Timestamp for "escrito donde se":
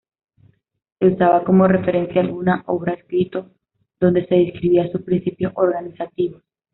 2.93-4.33